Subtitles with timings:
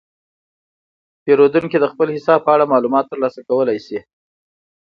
[1.23, 3.99] پیرودونکي د خپل حساب په اړه معلومات ترلاسه کولی شي.